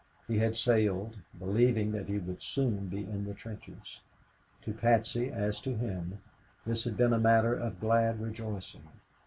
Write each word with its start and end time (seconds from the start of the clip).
He 0.27 0.39
had 0.39 0.57
sailed, 0.57 1.17
believing 1.37 1.91
that 1.91 2.07
he 2.07 2.17
would 2.17 2.41
soon 2.41 2.87
be 2.87 3.01
in 3.03 3.23
the 3.25 3.35
trenches. 3.35 3.99
To 4.63 4.73
Patsy, 4.73 5.29
as 5.29 5.59
to 5.59 5.75
him, 5.75 6.17
this 6.65 6.85
had 6.85 6.97
been 6.97 7.13
a 7.13 7.19
matter 7.19 7.53
of 7.53 7.79
glad 7.79 8.19
rejoicing. 8.19 8.87